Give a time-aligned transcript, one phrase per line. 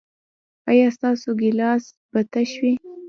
[0.69, 2.73] ایا ستاسو ګیلاس به تش وي؟